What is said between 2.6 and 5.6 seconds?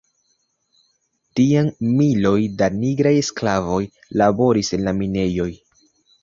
da nigraj sklavoj laboris en la minejoj.